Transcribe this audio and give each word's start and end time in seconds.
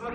En 0.00 0.06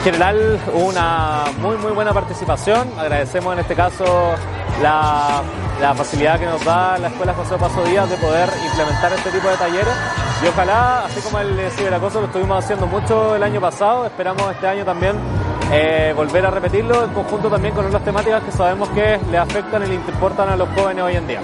general, 0.00 0.60
una 0.74 1.46
muy 1.58 1.76
muy 1.78 1.90
buena 1.90 2.12
participación. 2.12 2.88
Agradecemos 2.98 3.52
en 3.54 3.58
este 3.58 3.74
caso 3.74 4.04
la, 4.80 5.42
la 5.80 5.92
facilidad 5.94 6.38
que 6.38 6.46
nos 6.46 6.64
da 6.64 6.98
la 6.98 7.08
Escuela 7.08 7.34
José 7.34 7.56
Paso 7.56 7.82
Díaz 7.82 8.08
de 8.08 8.16
poder 8.18 8.48
implementar 8.64 9.12
este 9.12 9.30
tipo 9.30 9.48
de 9.48 9.56
talleres. 9.56 9.94
Y 10.44 10.46
ojalá, 10.46 11.06
así 11.06 11.20
como 11.20 11.40
el 11.40 11.68
ciberacoso 11.72 12.20
lo 12.20 12.26
estuvimos 12.26 12.62
haciendo 12.62 12.86
mucho 12.86 13.34
el 13.34 13.42
año 13.42 13.60
pasado, 13.60 14.06
esperamos 14.06 14.52
este 14.52 14.68
año 14.68 14.84
también 14.84 15.16
eh, 15.72 16.12
volver 16.14 16.46
a 16.46 16.50
repetirlo 16.50 17.04
en 17.04 17.10
conjunto 17.10 17.48
también 17.48 17.74
con 17.74 17.86
otras 17.86 18.04
temáticas 18.04 18.42
que 18.44 18.52
sabemos 18.52 18.88
que 18.90 19.18
le 19.30 19.38
afectan 19.38 19.82
y 19.84 19.86
le 19.88 19.94
importan 19.94 20.48
a 20.48 20.56
los 20.56 20.68
jóvenes 20.70 21.02
hoy 21.02 21.16
en 21.16 21.26
día. 21.26 21.40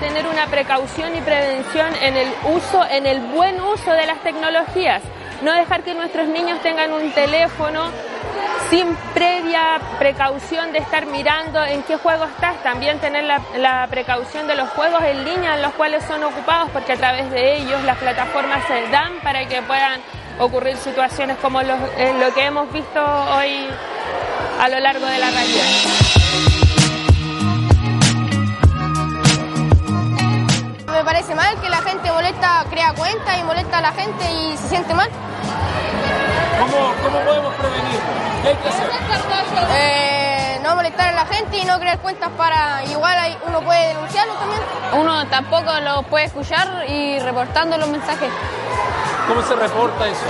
tener 0.00 0.26
una 0.26 0.46
precaución 0.46 1.16
y 1.16 1.20
prevención 1.20 1.88
en 2.00 2.16
el 2.16 2.28
uso, 2.54 2.84
en 2.90 3.06
el 3.06 3.20
buen 3.32 3.60
uso 3.60 3.92
de 3.92 4.06
las 4.06 4.22
tecnologías. 4.22 5.02
No 5.42 5.52
dejar 5.52 5.82
que 5.82 5.94
nuestros 5.94 6.28
niños 6.28 6.60
tengan 6.62 6.92
un 6.92 7.10
teléfono 7.12 7.90
sin 8.70 8.94
previa 9.14 9.78
precaución 9.98 10.72
de 10.72 10.78
estar 10.78 11.06
mirando 11.06 11.62
en 11.64 11.82
qué 11.84 11.96
juego 11.96 12.24
estás. 12.24 12.62
También 12.62 12.98
tener 12.98 13.24
la, 13.24 13.40
la 13.58 13.86
precaución 13.88 14.46
de 14.46 14.56
los 14.56 14.68
juegos 14.70 15.02
en 15.02 15.24
línea 15.24 15.54
en 15.54 15.62
los 15.62 15.72
cuales 15.74 16.04
son 16.04 16.24
ocupados, 16.24 16.70
porque 16.70 16.92
a 16.92 16.96
través 16.96 17.30
de 17.30 17.56
ellos 17.56 17.82
las 17.84 17.98
plataformas 17.98 18.64
se 18.66 18.88
dan 18.88 19.20
para 19.22 19.46
que 19.46 19.62
puedan 19.62 20.00
ocurrir 20.38 20.76
situaciones 20.76 21.36
como 21.38 21.60
eh, 21.60 21.66
lo 22.18 22.34
que 22.34 22.44
hemos 22.44 22.70
visto 22.72 23.00
hoy 23.00 23.68
a 24.60 24.68
lo 24.68 24.80
largo 24.80 25.06
de 25.06 25.18
la 25.18 25.30
realidad. 25.30 25.66
Me 30.90 31.04
parece 31.04 31.34
mal 31.34 31.60
que 31.60 31.68
la 31.68 31.82
gente 31.82 32.10
molesta, 32.10 32.64
crea 32.70 32.94
cuenta 32.94 33.38
y 33.38 33.44
molesta 33.44 33.78
a 33.78 33.80
la 33.82 33.92
gente 33.92 34.24
y 34.32 34.56
se 34.56 34.68
siente 34.68 34.94
mal. 34.94 35.10
¿Cómo, 36.58 36.94
cómo 37.02 37.20
podemos 37.24 37.54
prevenirlo? 37.54 38.00
¿Qué 38.42 38.48
hay 38.48 38.54
que 38.56 38.68
hacer? 38.68 38.90
Eh, 39.78 40.60
no 40.62 40.74
molestar 40.74 41.08
a 41.08 41.12
la 41.12 41.26
gente 41.26 41.58
y 41.58 41.64
no 41.64 41.78
crear 41.78 41.98
cuentas 41.98 42.30
para... 42.36 42.82
Igual 42.84 43.18
hay- 43.18 43.38
uno 43.46 43.60
puede 43.60 43.88
denunciarlo 43.88 44.34
también. 44.34 44.60
Uno 44.94 45.26
tampoco 45.28 45.72
lo 45.80 46.02
puede 46.04 46.26
escuchar 46.26 46.84
y 46.88 47.18
reportando 47.18 47.76
los 47.76 47.88
mensajes. 47.88 48.30
¿Cómo 49.28 49.42
se 49.42 49.54
reporta 49.56 50.06
eso? 50.06 50.20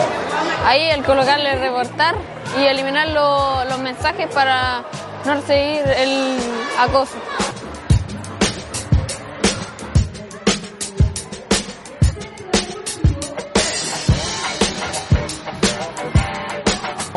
Ahí 0.66 0.88
el 0.90 1.04
colocarle 1.04 1.54
reportar 1.56 2.14
y 2.58 2.64
eliminar 2.64 3.08
lo- 3.08 3.64
los 3.64 3.78
mensajes 3.78 4.26
para 4.34 4.82
no 5.24 5.34
recibir 5.34 5.86
el 5.86 6.38
acoso. 6.78 7.14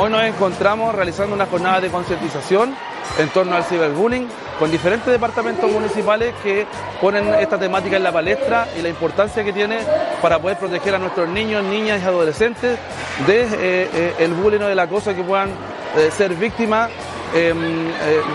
Hoy 0.02 0.10
nos 0.10 0.24
encontramos 0.24 0.96
realizando 0.96 1.36
una 1.36 1.46
jornada 1.46 1.82
de 1.82 1.90
concientización 1.90 2.74
en 3.18 3.28
torno 3.32 3.54
al 3.54 3.66
ciberbullying 3.66 4.30
con 4.58 4.72
diferentes 4.72 5.08
departamentos 5.08 5.70
municipales 5.70 6.34
que 6.42 6.66
ponen 7.02 7.34
esta 7.34 7.60
temática 7.60 7.98
en 7.98 8.04
la 8.04 8.14
palestra 8.14 8.66
y 8.78 8.82
la 8.82 8.88
importancia 8.88 9.44
que 9.44 9.52
tiene 9.52 9.80
para 10.22 10.40
poder 10.40 10.58
proteger 10.58 10.96
a 10.96 11.00
nuestros 11.00 11.28
niños, 11.28 11.66
niñas 11.66 12.02
y 12.02 12.06
adolescentes 12.06 12.80
de 13.28 13.42
eh, 13.42 14.14
eh, 14.18 14.28
bullying 14.42 14.62
o 14.62 14.68
del 14.68 14.80
acoso 14.80 15.14
que 15.14 15.22
puedan 15.22 15.50
eh, 15.50 16.10
ser 16.16 16.34
víctimas 16.34 16.90
eh, 17.36 17.54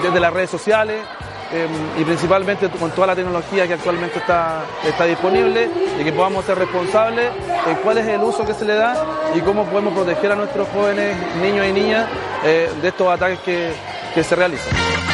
desde 0.02 0.20
las 0.20 0.34
redes 0.34 0.50
sociales, 0.50 1.00
eh, 1.52 1.68
y 2.00 2.04
principalmente 2.04 2.68
con 2.68 2.90
toda 2.90 3.08
la 3.08 3.14
tecnología 3.14 3.66
que 3.68 3.74
actualmente 3.74 4.18
está, 4.18 4.64
está 4.84 5.04
disponible 5.04 5.70
y 6.00 6.02
que 6.02 6.12
podamos 6.12 6.44
ser 6.44 6.58
responsables 6.58 7.30
en 7.66 7.76
cuál 7.76 7.98
es 7.98 8.06
el 8.06 8.22
uso 8.22 8.44
que 8.44 8.54
se 8.54 8.64
le 8.64 8.74
da 8.74 8.94
y 9.34 9.40
cómo 9.40 9.64
podemos 9.64 9.94
proteger 9.94 10.32
a 10.32 10.36
nuestros 10.36 10.68
jóvenes, 10.68 11.16
niños 11.40 11.66
y 11.66 11.72
niñas 11.72 12.06
eh, 12.44 12.70
de 12.80 12.88
estos 12.88 13.08
ataques 13.08 13.38
que, 13.40 13.72
que 14.14 14.22
se 14.22 14.36
realizan. 14.36 15.13